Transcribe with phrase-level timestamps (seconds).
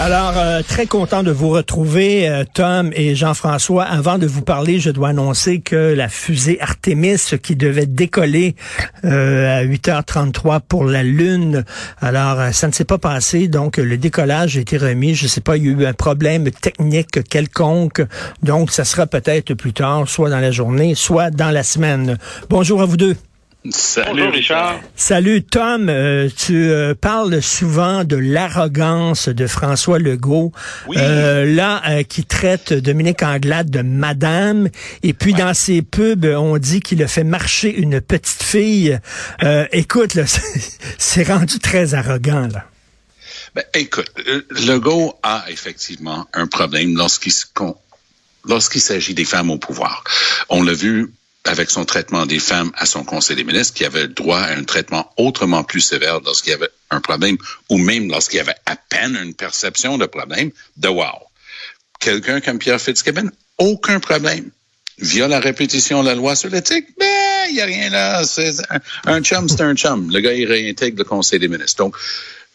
[0.00, 3.82] Alors, euh, très content de vous retrouver, euh, Tom et Jean-François.
[3.82, 8.54] Avant de vous parler, je dois annoncer que la fusée Artemis, qui devait décoller
[9.04, 11.64] euh, à 8h33 pour la Lune,
[12.00, 15.16] alors ça ne s'est pas passé, donc le décollage a été remis.
[15.16, 18.00] Je sais pas, il y a eu un problème technique quelconque,
[18.40, 22.18] donc ça sera peut-être plus tard, soit dans la journée, soit dans la semaine.
[22.48, 23.16] Bonjour à vous deux.
[23.70, 24.80] Salut Richard.
[24.96, 30.52] Salut Tom, euh, tu euh, parles souvent de l'arrogance de François Legault,
[30.86, 30.96] Oui.
[30.98, 34.68] euh, là euh, qui traite Dominique Anglade de madame,
[35.02, 38.98] et puis dans ses pubs on dit qu'il a fait marcher une petite fille.
[39.42, 40.18] Euh, écoute,
[40.98, 42.64] c'est- rendu très arrogant là.
[43.54, 44.10] Ben, écoute,
[44.50, 47.32] Legault a effectivement un problème lorsqu'il
[48.46, 50.04] lorsqu'il s'agit des femmes au pouvoir.
[50.48, 51.12] On l'a vu
[51.48, 54.64] avec son traitement des femmes à son Conseil des ministres, qui avait droit à un
[54.64, 57.38] traitement autrement plus sévère lorsqu'il y avait un problème,
[57.70, 61.06] ou même lorsqu'il y avait à peine une perception de problème, de wow.
[62.00, 64.50] Quelqu'un comme Pierre Fitzgibbon, aucun problème.
[64.98, 68.24] Via la répétition de la loi sur l'éthique, ben, il n'y a rien là.
[68.24, 68.52] C'est
[69.06, 70.10] un, chum, c'est un chum.
[70.12, 71.78] Le gars, il réintègre le Conseil des ministres.
[71.78, 71.96] Donc,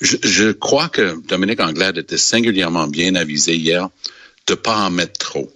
[0.01, 3.89] je, crois que Dominique Anglade était singulièrement bien avisé hier
[4.47, 5.51] de pas en mettre trop.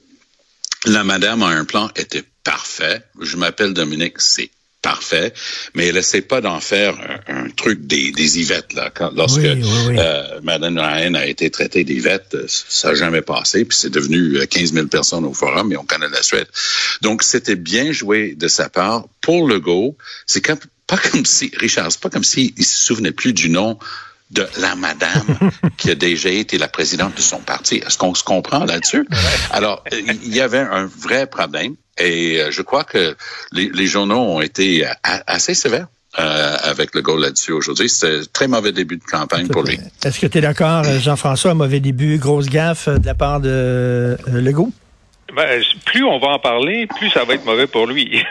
[0.85, 3.01] La madame a un plan était parfait.
[3.21, 4.49] Je m'appelle Dominique, c'est
[4.81, 5.33] parfait,
[5.75, 6.95] mais essaie pas d'en faire
[7.27, 8.89] un, un truc des, des Yvettes là.
[8.93, 9.95] Quand, lorsque Oui, oui, oui.
[9.99, 14.37] euh, Madame Ryan a été traitée d'Yvette, euh, ça n'a jamais passé, puis c'est devenu
[14.37, 16.47] euh, 15 000 personnes au forum, et on connaît la suite.
[17.01, 19.05] Donc c'était bien joué de sa part.
[19.19, 23.11] Pour Legault, c'est comme, pas comme si Richard, c'est pas comme s'il il se souvenait
[23.11, 23.77] plus du nom
[24.31, 25.25] de la madame
[25.77, 27.81] qui a déjà été la présidente de son parti.
[27.85, 29.05] Est-ce qu'on se comprend là-dessus?
[29.51, 33.15] Alors, euh, il y avait un vrai problème et euh, je crois que
[33.51, 35.87] les, les journaux ont été euh, assez sévères
[36.19, 37.89] euh, avec le goal là-dessus aujourd'hui.
[37.89, 39.79] C'était un très mauvais début de campagne pour lui.
[40.03, 43.49] Est-ce que tu es d'accord, euh, Jean-François, mauvais début, grosse gaffe de la part de
[43.49, 44.71] euh, Legault?
[45.35, 48.23] Ben, plus on va en parler, plus ça va être mauvais pour lui.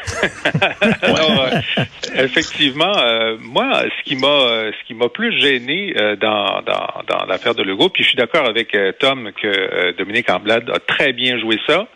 [1.03, 1.85] Alors, euh,
[2.17, 7.03] effectivement, euh, moi, ce qui m'a, euh, ce qui m'a plus gêné euh, dans, dans,
[7.07, 10.71] dans l'affaire de Legault, puis je suis d'accord avec euh, Tom que euh, Dominique Amblade
[10.71, 11.87] a très bien joué ça.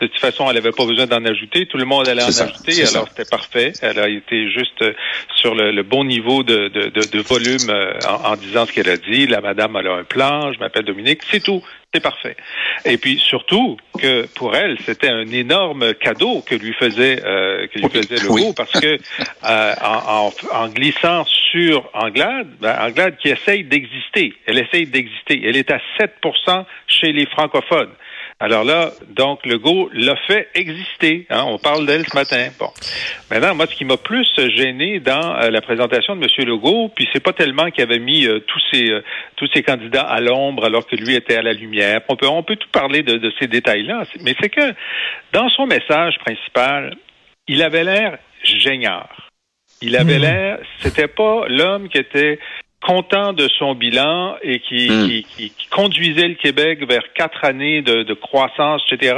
[0.00, 1.66] De toute façon, elle n'avait pas besoin d'en ajouter.
[1.66, 3.72] Tout le monde allait en ça, ajouter, alors c'était parfait.
[3.82, 4.92] Elle a été juste euh,
[5.36, 8.72] sur le, le bon niveau de, de, de, de volume euh, en, en disant ce
[8.72, 9.26] qu'elle a dit.
[9.26, 11.62] La madame, elle a un plan, je m'appelle Dominique, c'est tout.
[11.92, 12.36] C'est parfait.
[12.84, 17.80] Et puis surtout que pour elle, c'était un énorme cadeau que lui faisait euh, que
[17.80, 18.52] lui faisait Legault oui.
[18.56, 18.96] parce que
[19.44, 25.42] euh, en, en, en glissant sur Anglade, ben, Anglade qui essaye d'exister, elle essaye d'exister.
[25.44, 27.90] Elle est à 7% chez les francophones.
[28.42, 31.26] Alors là, donc, Legault l'a fait exister.
[31.28, 32.48] Hein, on parle d'elle ce matin.
[32.58, 32.70] Bon.
[33.30, 36.48] Maintenant, moi, ce qui m'a plus gêné dans euh, la présentation de M.
[36.48, 39.04] Legault, puis c'est pas tellement qu'il avait mis euh, tous ces euh,
[39.36, 42.00] tous ces candidats à l'ombre alors que lui était à la lumière.
[42.08, 44.72] On peut on peut tout parler de, de ces détails-là, mais c'est que
[45.32, 46.96] dans son message principal,
[47.46, 49.28] il avait l'air géniard.
[49.82, 50.22] Il avait Mhm.
[50.22, 52.38] l'air, c'était pas l'homme qui était
[52.82, 55.06] content de son bilan et qui, Mm.
[55.06, 59.16] qui, qui- qui conduisait le Québec vers quatre années de, de croissance, etc.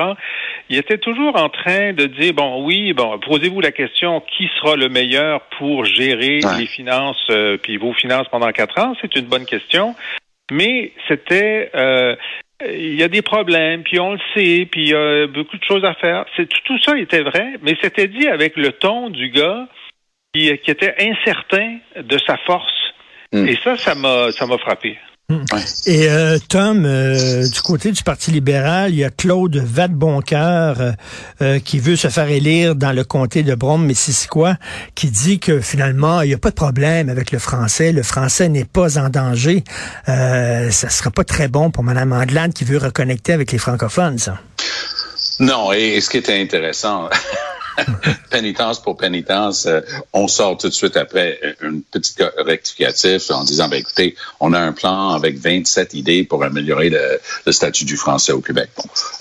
[0.69, 4.75] Il était toujours en train de dire bon oui, bon posez-vous la question qui sera
[4.76, 6.59] le meilleur pour gérer Ouais.
[6.59, 9.94] les finances euh, puis vos finances pendant quatre ans, c'est une bonne question.
[10.50, 12.17] Mais c'était euh,
[12.67, 15.65] il y a des problèmes, puis on le sait, puis il y a beaucoup de
[15.65, 16.25] choses à faire.
[16.37, 19.67] C'est tout ça était vrai, mais c'était dit avec le ton du gars
[20.35, 22.92] qui, qui était incertain de sa force
[23.32, 23.49] Mm.
[23.49, 24.99] Et ça, ça m'a, ça m'a frappé.
[25.87, 30.94] Et euh, Tom, euh, du côté du Parti libéral, il y a Claude Vadeboncoeur
[31.40, 34.56] euh, qui veut se faire élire dans le comté de Brome-Missisquoi,
[34.94, 37.93] qui dit que finalement, il n'y a pas de problème avec le français.
[37.93, 39.64] Le français n'est pas en danger.
[40.06, 44.38] ça sera pas très bon pour Mme Anglade qui veut reconnecter avec les francophones, ça.
[45.40, 47.08] Non, et ce qui était intéressant,
[48.30, 49.80] pénitence pour pénitence, euh,
[50.12, 54.60] on sort tout de suite après une petite rectificatif en disant, ben, écoutez, on a
[54.60, 58.70] un plan avec 27 idées pour améliorer le, statut du français au Québec.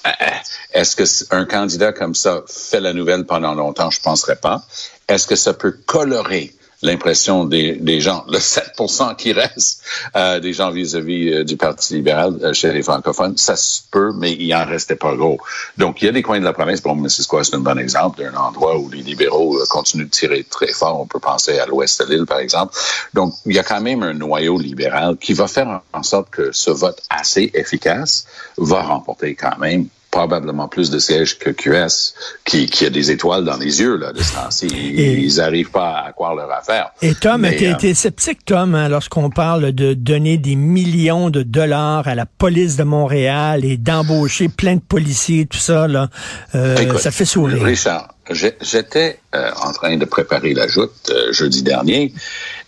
[0.05, 0.25] Euh, euh,
[0.73, 3.89] est-ce que un candidat comme ça fait la nouvelle pendant longtemps?
[3.89, 4.63] Je ne penserais pas.
[5.07, 9.83] Est-ce que ça peut colorer l'impression des, des, gens, le 7% qui reste
[10.15, 14.11] euh, des gens vis-à-vis euh, du Parti libéral euh, chez les francophones, ça se peut,
[14.15, 15.39] mais il en restait pas gros.
[15.77, 16.97] Donc, il y a des coins de la province, bon,
[17.27, 20.99] quoi c'est un bon exemple d'un endroit où les libéraux continuent de tirer très fort.
[20.99, 22.75] On peut penser à l'ouest de l'île, par exemple.
[23.13, 26.51] Donc, il y a quand même un noyau libéral qui va faire en sorte que
[26.51, 28.25] ce vote assez efficace
[28.57, 32.13] va remporter quand même probablement plus de sièges que QS,
[32.45, 34.67] qui, qui a des étoiles dans les yeux là, de ce temps-ci.
[34.67, 36.91] Ils n'arrivent pas à croire leur affaire.
[37.01, 41.43] Et Tom, tu euh, été sceptique, Tom, hein, lorsqu'on parle de donner des millions de
[41.43, 46.09] dollars à la police de Montréal et d'embaucher plein de policiers, tout ça, là,
[46.55, 47.63] euh, ça fait sourire.
[47.63, 52.13] Richard, j'étais euh, en train de préparer la joute jeudi dernier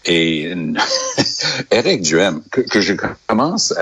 [0.05, 0.53] et
[1.71, 2.93] Eric Duhem, que, je
[3.27, 3.73] commence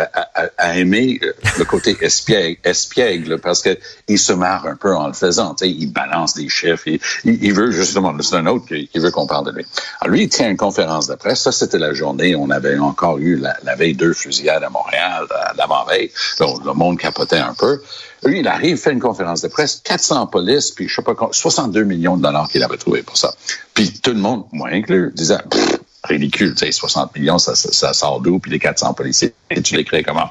[0.57, 3.77] à, aimer euh, le côté espiègle, espiègle parce que
[4.07, 5.55] il se marre un peu en le faisant.
[5.61, 6.87] Il balance des chiffres.
[6.87, 9.65] Il, il, veut justement, c'est un autre qui, veut qu'on parle de lui.
[9.99, 11.41] Alors lui, il tient une conférence de presse.
[11.41, 12.35] Ça, c'était la journée.
[12.35, 15.25] On avait encore eu la, veille deux fusillades à Montréal,
[15.57, 16.11] l'avant-veille.
[16.39, 17.81] Le monde capotait un peu.
[18.23, 21.83] Lui, il arrive, fait une conférence de presse, 400 polices, puis je sais pas, 62
[21.83, 23.33] millions de dollars qu'il avait trouvé pour ça.
[23.73, 25.39] Puis tout le monde, moi inclus, disait,
[26.03, 26.55] ridicule.
[26.55, 28.39] Tu sais, 60 millions, ça, sort d'où?
[28.39, 29.33] Puis les 400 policiers,
[29.63, 30.29] tu les crées comment?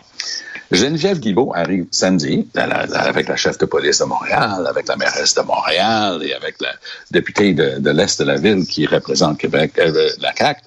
[0.71, 5.43] Geneviève Guibault arrive samedi avec la chef de police de Montréal, avec la mairesse de
[5.43, 6.71] Montréal et avec la
[7.11, 10.61] députée de, l'Est de la ville qui représente Québec, euh, la CAQ.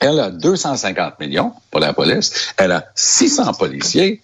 [0.00, 2.52] Elle a 250 millions pour la police.
[2.56, 4.22] Elle a 600 policiers.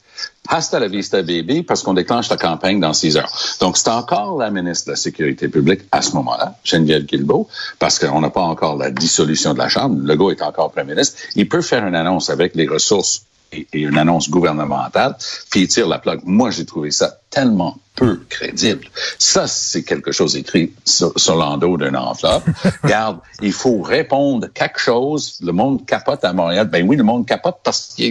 [0.48, 3.32] Hasta la vista, baby, parce qu'on déclenche la campagne dans six heures.
[3.60, 7.98] Donc, c'est encore la ministre de la Sécurité publique à ce moment-là, Geneviève Guilbeault, parce
[7.98, 9.98] qu'on n'a pas encore la dissolution de la Chambre.
[10.00, 11.18] Le Legault est encore premier ministre.
[11.34, 15.16] Il peut faire une annonce avec les ressources et, une annonce gouvernementale,
[15.50, 16.20] puis il tire la plaque.
[16.24, 18.86] Moi, j'ai trouvé ça tellement peu crédible.
[19.18, 22.44] Ça, c'est quelque chose écrit sur, l'endos d'une enveloppe.
[22.82, 25.38] Regarde, il faut répondre quelque chose.
[25.42, 26.68] Le monde capote à Montréal.
[26.68, 28.02] Ben oui, le monde capote parce que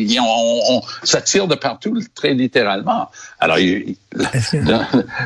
[1.04, 3.10] ça tire de partout, très littéralement.
[3.40, 3.58] Alors,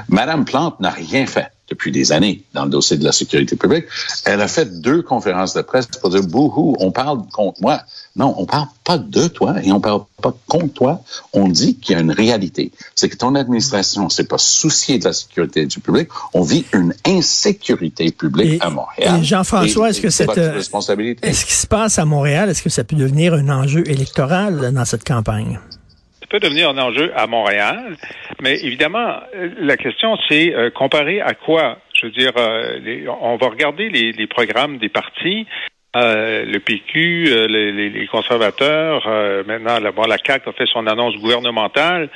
[0.09, 3.85] Madame Plante n'a rien fait depuis des années dans le dossier de la sécurité publique.
[4.25, 7.81] Elle a fait deux conférences de presse pour dire bouhou, on parle contre moi.
[8.15, 11.03] Non, on parle pas de toi et on parle pas contre toi.
[11.33, 12.71] On dit qu'il y a une réalité.
[12.95, 16.09] C'est que ton administration s'est pas souciée de la sécurité du public.
[16.33, 19.23] On vit une insécurité publique à Montréal.
[19.23, 21.27] Jean-François, est-ce que cette responsabilité?
[21.27, 24.85] Est-ce qui se passe à Montréal, est-ce que ça peut devenir un enjeu électoral dans
[24.85, 25.59] cette campagne?
[26.29, 27.95] Peut devenir un enjeu à Montréal,
[28.41, 29.19] mais évidemment,
[29.59, 31.77] la question, c'est euh, comparé à quoi?
[31.94, 35.47] Je veux dire, euh, on va regarder les, programmes des partis.
[35.95, 39.07] Euh, le PQ, les, conservateurs,
[39.47, 42.10] maintenant la, bon, la CAQ a fait son annonce gouvernementale.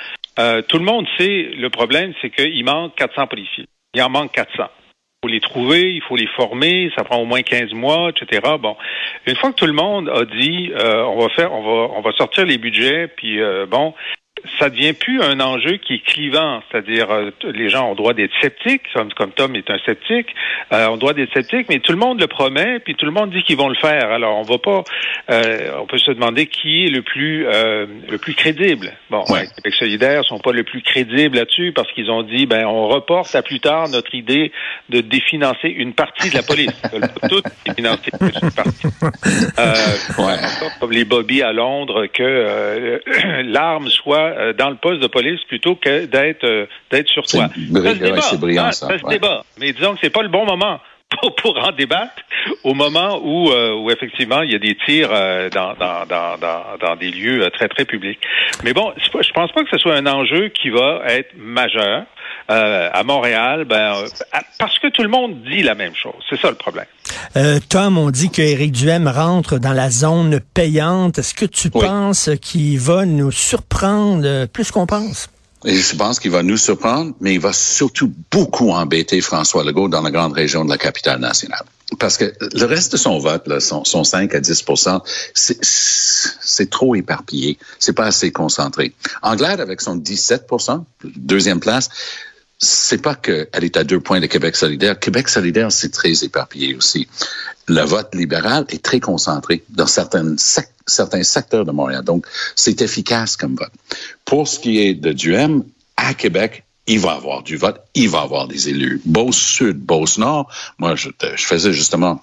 [0.67, 3.65] tout le monde sait, le problème, c'est qu'il manque 400 policiers.
[3.93, 4.65] Il en manque 400
[5.23, 8.41] faut les trouver, il faut les former, ça prend au moins 15 mois, etc.
[8.59, 8.75] Bon,
[9.27, 12.01] une fois que tout le monde a dit, euh, on va faire, on va, on
[12.01, 13.93] va sortir les budgets, puis euh, bon,
[14.59, 18.31] ça devient plus un enjeu qui est clivant, c'est-à-dire euh, les gens ont droit d'être
[18.41, 20.27] sceptiques, comme, comme Tom est un sceptique,
[20.73, 23.31] euh, ont droit d'être sceptiques, mais tout le monde le promet, puis tout le monde
[23.31, 24.11] dit qu'ils vont le faire.
[24.11, 24.83] Alors on va pas,
[25.29, 28.93] euh, on peut se demander qui est le plus euh, le plus crédible.
[29.09, 29.47] Bon, ouais.
[29.55, 33.33] Québec solidaire sont pas le plus crédibles là-dessus parce qu'ils ont dit ben on reporte
[33.35, 34.51] à plus tard notre idée
[34.89, 36.81] de définancer une partie de la police,
[37.29, 38.87] tout définancer une partie.
[39.59, 40.37] Euh, ouais.
[40.79, 43.01] Comme les Bobby à Londres que
[43.43, 47.49] l'arme soit euh, dans le poste de police plutôt que d'être euh, d'être sur toi.
[47.53, 48.87] C'est brillant, ça.
[48.87, 49.43] ça se débat.
[49.59, 50.79] Mais disons que c'est pas le bon moment
[51.37, 52.21] pour, en débattre
[52.63, 56.37] au moment où, euh, où effectivement il y a des tirs dans, dans, dans,
[56.79, 58.19] dans, des lieux très très publics.
[58.63, 62.05] Mais bon, je pense pas que ce soit un enjeu qui va être majeur.
[62.47, 63.93] à Montréal, ben,
[64.59, 66.21] parce que tout le monde dit la même chose.
[66.29, 66.85] C'est ça le problème.
[67.37, 71.19] Euh, Tom, on dit qu'Éric Duhem rentre dans la zone payante.
[71.19, 75.29] Est-ce que tu penses qu'il va nous surprendre plus qu'on pense?
[75.65, 79.89] Et je pense qu'il va nous surprendre, mais il va surtout beaucoup embêter François Legault
[79.89, 81.63] dans la grande région de la capitale nationale.
[81.99, 85.01] Parce que le reste de son vote, là, son, son 5 à 10%
[85.33, 87.57] c'est trop éparpillé.
[87.79, 88.93] C'est pas assez concentré.
[89.21, 91.89] Anglade, avec son 17% deuxième place,
[92.61, 94.99] c'est pas qu'elle est à deux points de Québec solidaire.
[94.99, 97.07] Québec solidaire, c'est très éparpillé aussi.
[97.67, 100.35] Le vote libéral est très concentré dans certains,
[100.85, 102.03] certains secteurs de Montréal.
[102.03, 102.25] Donc,
[102.55, 103.71] c'est efficace comme vote.
[104.25, 105.63] Pour ce qui est de Duhem,
[105.97, 109.01] à Québec, il va avoir du vote, il va avoir des élus.
[109.05, 110.51] Beauce Sud, Beauce Nord.
[110.77, 112.21] Moi, je, je faisais justement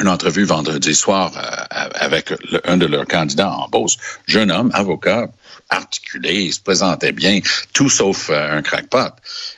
[0.00, 2.32] une entrevue vendredi soir euh, avec
[2.64, 3.96] un de leurs candidats en Beauce.
[4.26, 5.28] Jeune homme, avocat,
[5.68, 7.40] articulé, il se présentait bien,
[7.72, 9.12] tout sauf euh, un crackpot.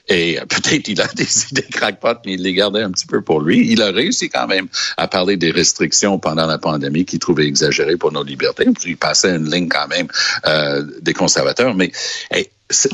[0.08, 3.22] Et euh, peut-être il a des idées crackpot, mais il les gardait un petit peu
[3.22, 3.70] pour lui.
[3.70, 7.96] Il a réussi quand même à parler des restrictions pendant la pandémie qu'il trouvait exagérées
[7.96, 8.66] pour nos libertés.
[8.84, 10.08] Il passait une ligne quand même
[10.46, 11.74] euh, des conservateurs.
[11.74, 11.92] Mais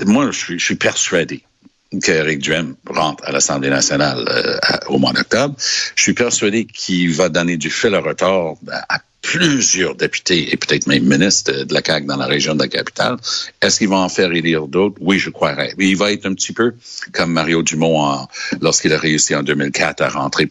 [0.06, 1.42] moi, je suis, je suis persuadé
[2.02, 4.28] qu'Éric Duhem rentre à l'Assemblée nationale
[4.88, 5.54] au mois d'octobre.
[5.94, 8.54] Je suis persuadé qu'il va donner du fil à retard
[8.88, 12.68] à plusieurs députés et peut-être même ministres de la CAQ dans la région de la
[12.68, 13.16] capitale.
[13.60, 14.96] Est-ce qu'ils vont en faire élire d'autres?
[15.00, 15.74] Oui, je croirais.
[15.78, 16.74] Mais il va être un petit peu
[17.12, 18.28] comme Mario Dumont
[18.60, 20.48] lorsqu'il a réussi en 2004 à rentrer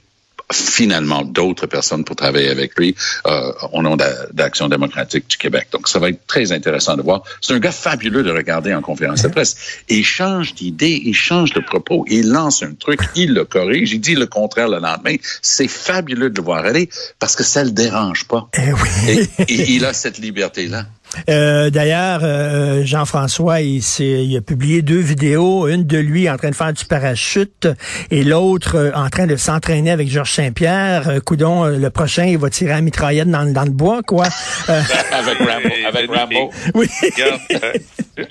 [0.51, 3.97] finalement d'autres personnes pour travailler avec lui euh, au nom
[4.31, 5.67] d'Action démocratique du Québec.
[5.71, 7.23] Donc, ça va être très intéressant de voir.
[7.41, 9.55] C'est un gars fabuleux de regarder en conférence de presse.
[9.89, 13.99] Il change d'idée, il change de propos, il lance un truc, il le corrige, il
[13.99, 15.15] dit le contraire le lendemain.
[15.41, 18.47] C'est fabuleux de le voir aller parce que ça le dérange pas.
[18.57, 19.29] Eh oui.
[19.47, 20.85] et il a cette liberté-là.
[21.29, 26.49] Euh, d'ailleurs, euh, Jean-François, il, il, a publié deux vidéos, une de lui en train
[26.49, 27.67] de faire du parachute
[28.11, 31.19] et l'autre euh, en train de s'entraîner avec Georges Saint-Pierre.
[31.25, 34.25] coudon, le prochain, il va tirer la mitraillette dans, dans le bois, quoi.
[34.67, 35.69] avec Rambo.
[35.87, 36.51] Avec Rambo.
[36.73, 36.87] Oui.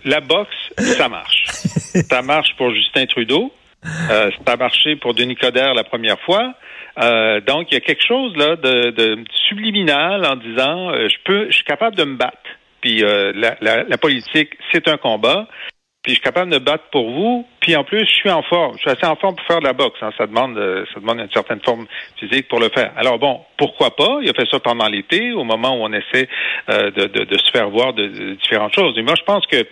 [0.04, 0.48] la boxe,
[0.78, 1.44] ça marche.
[2.08, 3.52] ça marche pour Justin Trudeau.
[4.08, 6.54] ça a marché pour Denis Coderre la première fois.
[7.46, 11.56] donc, il y a quelque chose là de, de subliminal en disant je peux, je
[11.56, 12.38] suis capable de me battre.
[12.84, 15.48] Puis euh, la, politique, c'est un combat.
[16.02, 17.46] Puis je suis capable de battre pour vous.
[17.60, 18.74] Puis en plus, je suis en forme.
[18.76, 19.98] Je suis assez en forme pour faire de la boxe.
[20.02, 20.10] Hein.
[20.18, 21.86] Ça demande, euh, ça demande une certaine forme
[22.18, 22.92] physique pour le faire.
[22.98, 24.18] Alors bon, pourquoi pas?
[24.20, 26.28] Il a fait ça pendant l'été, au moment où on essaie
[26.68, 28.98] euh, de, de, se faire voir de, différentes choses.
[28.98, 29.64] Et moi, je pense que,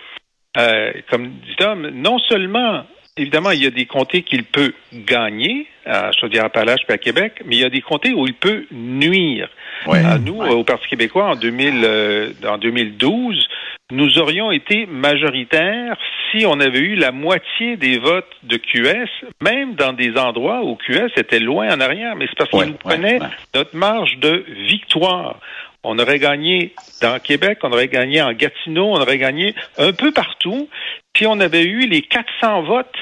[1.11, 2.83] comme dit Tom, non seulement
[3.17, 7.57] évidemment, il y a des comtés qu'il peut gagner, à Chaudière-Appalaches et à Québec, mais
[7.57, 9.49] il y a des comtés où il peut nuire.
[9.87, 13.47] à nous, au Parti québécois, en, 2000, euh, en 2012,
[13.91, 15.97] nous aurions été majoritaires
[16.31, 19.09] si on avait eu la moitié des votes de QS,
[19.41, 22.15] même dans des endroits où QS était loin en arrière.
[22.15, 23.19] Mais c'est parce qu'il nous prenait
[23.53, 25.39] notre marge de victoire.
[25.83, 30.11] On aurait gagné dans Québec, on aurait gagné en Gatineau, on aurait gagné un peu
[30.11, 30.69] partout.
[31.17, 32.97] Si on avait eu les 400 votes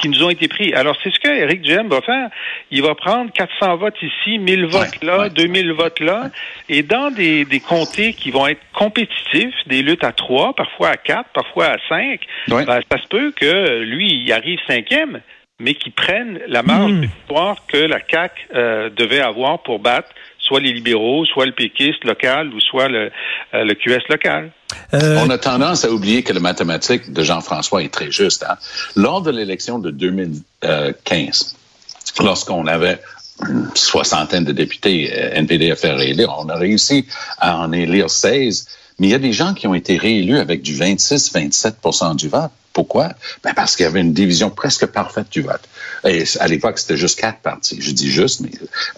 [0.00, 0.72] qui nous ont été pris.
[0.74, 2.28] Alors, c'est ce que Éric Duhem va faire.
[2.70, 6.30] Il va prendre 400 votes ici, 1000 votes là, 2000 votes là,
[6.68, 10.96] et dans des, des comtés qui vont être compétitifs, des luttes à 3, parfois à
[10.96, 15.20] 4, parfois à 5, ben, ça se peut que lui, il arrive cinquième,
[15.62, 17.00] mais qu'il prenne la marge hmm.
[17.00, 21.52] de victoire que la CAQ euh, devait avoir pour battre soit les libéraux, soit le
[21.52, 23.10] péquiste local ou soit le,
[23.54, 24.50] euh, le QS local.
[24.92, 28.44] Euh, On a tendance à oublier que la mathématique de Jean-François est très juste.
[28.48, 28.56] Hein.
[28.96, 31.56] Lors de l'élection de 2015,
[32.20, 32.98] lorsqu'on avait
[33.48, 37.06] une soixantaine de députés NPD à faire réélire, on a réussi
[37.38, 38.66] à en élire 16,
[38.98, 42.50] mais il y a des gens qui ont été réélus avec du 26-27% du vote.
[42.72, 43.12] Pourquoi?
[43.44, 45.60] Ben parce qu'il y avait une division presque parfaite du vote.
[46.04, 47.80] Et à l'époque, c'était juste quatre partis.
[47.80, 48.50] Je dis juste, mais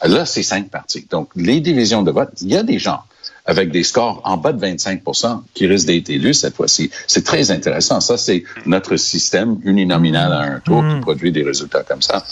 [0.02, 1.06] là, c'est cinq partis.
[1.10, 3.02] Donc, les divisions de vote, il y a des gens
[3.46, 6.90] avec des scores en bas de 25% qui risquent d'être élus cette fois-ci.
[7.06, 8.00] C'est très intéressant.
[8.00, 11.00] Ça, c'est notre système uninominal à un tour qui mm.
[11.00, 12.24] produit des résultats comme ça.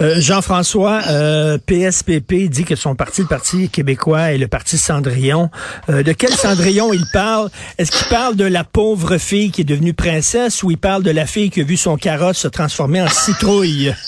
[0.00, 5.50] Euh, Jean-François, euh, PSPP dit que son parti, le Parti québécois, est le Parti Cendrillon.
[5.88, 7.50] Euh, de quel Cendrillon il parle?
[7.78, 11.10] Est-ce qu'il parle de la pauvre fille qui est devenue princesse ou il parle de
[11.10, 13.92] la fille qui a vu son carrosse se transformer en citrouille?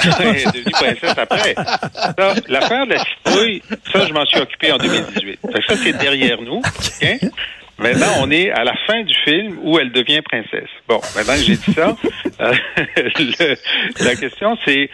[0.00, 1.54] Est devenue princesse après.
[2.48, 5.40] L'affaire de la citrouille, ça, je m'en suis occupé en 2018.
[5.68, 6.62] ça, c'est derrière nous.
[7.78, 10.68] Maintenant, on est à la fin du film où elle devient princesse.
[10.86, 11.96] Bon, maintenant que j'ai dit ça,
[14.04, 14.90] la question c'est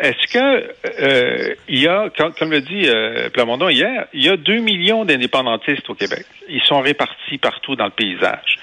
[0.00, 4.36] est-ce que euh, il y a, comme, le dit euh, Plamondon hier, il y a
[4.38, 6.24] deux millions d'indépendantistes au Québec.
[6.48, 8.58] Ils sont répartis partout dans le paysage.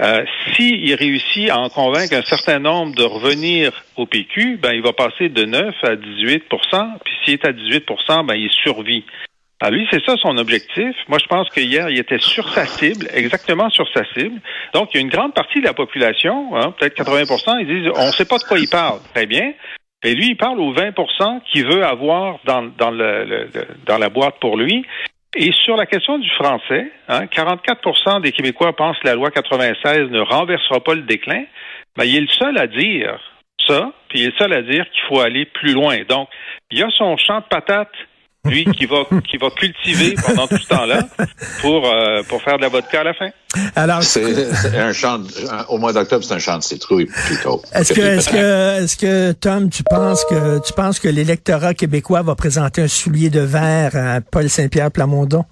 [0.00, 0.24] Euh,
[0.54, 4.92] S'il réussit à en convaincre un certain nombre de revenir au PQ, ben il va
[4.92, 9.04] passer de 9 à 18% puis s'il est à 18% ben il survit.
[9.64, 10.94] Alors lui, c'est ça son objectif.
[11.08, 14.38] Moi, je pense qu'hier, il était sur sa cible, exactement sur sa cible.
[14.74, 17.90] Donc, il y a une grande partie de la population, hein, peut-être 80% ils disent,
[17.96, 18.98] on ne sait pas de quoi il parle.
[19.14, 19.54] Très bien.
[20.02, 24.84] Et lui, il parle aux 20% qu'il veut avoir dans la boîte pour lui.
[25.34, 30.10] Et sur la question du français, hein, 44% des Québécois pensent que la loi 96
[30.10, 31.42] ne renversera pas le déclin.
[31.96, 33.18] Ben, il est le seul à dire
[33.66, 36.02] ça, puis il est le seul à dire qu'il faut aller plus loin.
[36.06, 36.28] Donc,
[36.70, 37.88] il y a son champ de patates
[38.44, 41.08] lui qui va qui va cultiver pendant tout ce temps-là
[41.60, 43.30] pour euh, pour faire de la vodka à la fin.
[43.76, 45.20] Alors c'est un champ
[45.68, 47.62] au mois d'octobre c'est un champ de citrouille plutôt.
[47.72, 52.22] Est-ce que est-ce que est-ce que Tom tu penses que tu penses que l'électorat québécois
[52.22, 55.44] va présenter un soulier de verre à Paul Saint-Pierre Plamondon?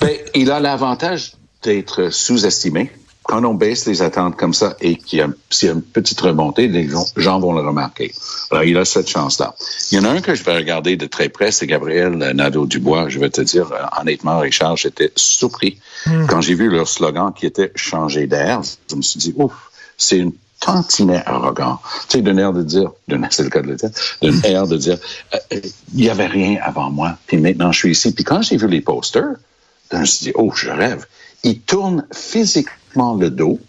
[0.00, 2.90] Ben, il a l'avantage d'être sous-estimé
[3.24, 5.82] quand on baisse les attentes comme ça et qu'il y a, s'il y a une
[5.82, 8.12] petite remontée, les gens vont le remarquer.
[8.50, 9.54] Alors, il a cette chance-là.
[9.90, 13.08] Il y en a un que je vais regarder de très près, c'est Gabriel Nadeau-Dubois.
[13.08, 16.26] Je vais te dire, euh, honnêtement, Richard, j'étais surpris hmm.
[16.26, 18.60] quand j'ai vu leur slogan qui était «changer d'air».
[18.90, 21.80] Je me suis dit, ouf, c'est une tantinet arrogant.
[22.08, 22.90] Tu sais, d'un air de dire,
[23.30, 23.90] c'est le cas de le dire,
[24.22, 24.98] d'un air de dire,
[25.34, 25.60] euh, euh,
[25.94, 28.12] il n'y avait rien avant moi, puis maintenant je suis ici.
[28.12, 29.34] Puis quand j'ai vu les posters,
[29.92, 31.06] je me suis dit, oh, je rêve.
[31.44, 33.60] Ils tournent physiquement le dos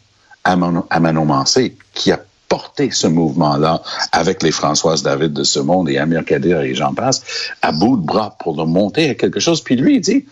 [0.43, 5.89] à, Manon Mancé, qui a porté ce mouvement-là avec les Françoise David de ce monde
[5.89, 7.21] et Amir Kadir et j'en passe,
[7.61, 9.61] à bout de bras pour le monter à quelque chose.
[9.61, 10.25] Puis lui, il dit,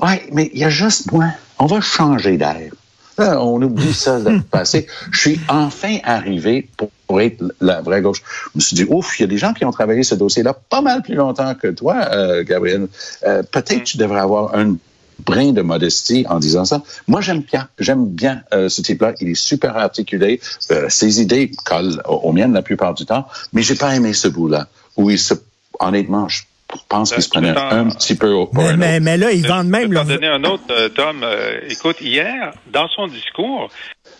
[0.00, 1.26] ouais, mais il y a juste moi.
[1.58, 2.70] On va changer d'air.
[3.18, 4.86] On oublie ça de passé.
[5.10, 8.22] Je suis enfin arrivé pour, être la vraie gauche.
[8.52, 10.52] Je me suis dit, ouf, il y a des gens qui ont travaillé ce dossier-là
[10.52, 12.86] pas mal plus longtemps que toi, euh, Gabriel.
[13.26, 14.76] Euh, peut-être tu devrais avoir un
[15.24, 16.82] brin de modestie en disant ça.
[17.06, 19.14] Moi, j'aime bien, j'aime bien euh, ce type-là.
[19.20, 20.40] Il est super articulé.
[20.70, 24.28] Euh, ses idées collent aux, miennes la plupart du temps, mais j'ai pas aimé ce
[24.28, 25.34] bout-là où il se,
[25.80, 26.42] honnêtement, je
[26.88, 29.92] pense qu'il se prenait un petit peu au mais, mais, mais, là, ils vendent même.
[29.92, 31.24] Je vais donner un autre, euh, Tom.
[31.68, 33.70] écoute, hier, dans son discours,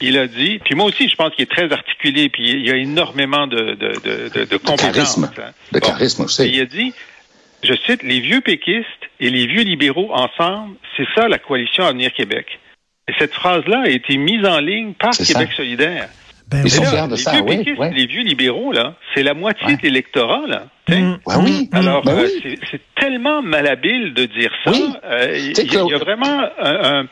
[0.01, 2.71] il a dit, puis moi aussi, je pense qu'il est très articulé, puis il y
[2.71, 5.17] a énormément de, de, de, de, de compétences.
[5.17, 5.31] Charisme.
[5.39, 5.51] Hein.
[5.73, 6.49] De charisme aussi.
[6.49, 6.93] il a dit,
[7.63, 8.87] je cite, les vieux péquistes
[9.21, 12.59] et les vieux libéraux ensemble, c'est ça la coalition Avenir Québec.
[13.09, 16.09] Et cette phrase-là a été mise en ligne par Québec solidaire.
[16.51, 19.23] Ben Ils sont fiers de les ça, vieux oui, péquistes, Les vieux libéraux, là, c'est
[19.23, 20.67] la moitié de l'électorat, là.
[20.89, 21.17] Mmh.
[21.45, 21.69] oui.
[21.73, 22.29] Alors, ben euh,
[22.71, 24.73] c'est tellement malhabile de dire ça.
[25.05, 27.05] Euh, il y, a vraiment un,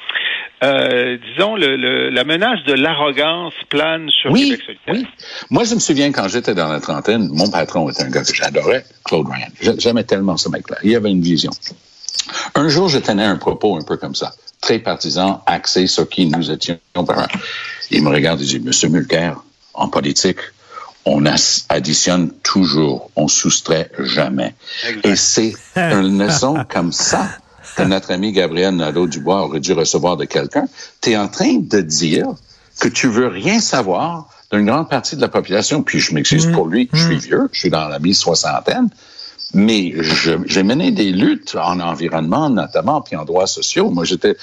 [0.63, 4.95] euh, disons, le, la menace de l'arrogance plane sur oui, Québec solidaire.
[4.95, 5.07] Oui.
[5.51, 8.35] Moi, je me souviens quand j'étais dans la trentaine, mon patron était un gars que
[8.35, 9.75] j'adorais, Claude Ryan.
[9.79, 10.79] J'aimais tellement ce mec-là.
[10.83, 11.51] Il avait une vision.
[12.55, 16.27] Un jour, je tenais un propos un peu comme ça, très partisan, axé sur qui
[16.27, 16.79] nous étions.
[17.91, 19.43] Il me regarde et dit, Monsieur Mulcair,
[19.75, 20.39] en politique,
[21.05, 21.25] on
[21.69, 24.55] additionne toujours, on soustrait jamais.
[25.05, 27.29] Et c'est une leçon comme ça
[27.77, 30.67] que notre ami Gabriel Nadeau-Dubois aurait dû recevoir de quelqu'un.
[31.03, 32.27] Tu es en train de dire
[32.81, 36.67] que tu veux rien savoir d'une grande partie de la population, puis je m'excuse pour
[36.67, 37.21] lui, je suis mm.
[37.21, 38.89] vieux, je suis dans la mi-soixantaine,
[39.55, 39.95] mais
[40.47, 43.91] j'ai mené des luttes en environnement, notamment, puis en droits sociaux.
[43.91, 44.37] Moi, j'étais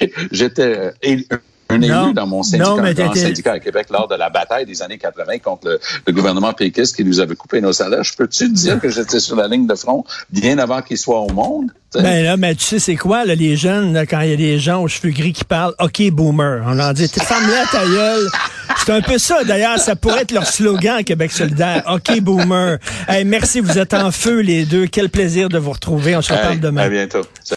[0.30, 1.38] j'étais euh,
[1.72, 5.38] un élu dans mon syndicat, syndicat à Québec lors de la bataille des années 80
[5.38, 8.04] contre le, gouvernement péquiste qui nous avait coupé nos salaires.
[8.04, 11.30] Je peux-tu dire que j'étais sur la ligne de front bien avant qu'il soit au
[11.30, 11.70] monde?
[11.94, 14.58] Ben là, mais tu sais, c'est quoi, là, les jeunes, quand il y a des
[14.58, 16.62] gens aux cheveux gris qui parlent OK boomer.
[16.66, 18.28] On leur dit Ferme-la ta gueule.
[18.78, 21.82] C'est un peu ça, d'ailleurs, ça pourrait être leur slogan à Québec solidaire.
[21.92, 22.78] OK boomer.
[23.08, 24.86] Hey, merci, vous êtes en feu les deux.
[24.86, 26.16] Quel plaisir de vous retrouver.
[26.16, 26.82] On se reparle demain.
[26.82, 27.22] À bientôt.